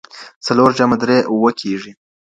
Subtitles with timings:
[0.45, 1.91] څلور جمع درې؛ اوه کېږي.